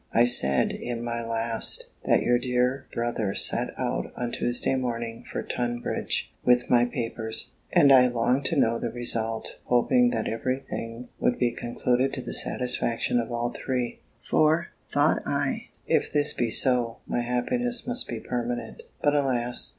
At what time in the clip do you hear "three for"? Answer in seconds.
13.51-14.69